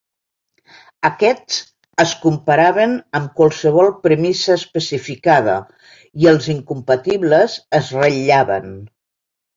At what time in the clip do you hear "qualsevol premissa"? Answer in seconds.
3.41-4.55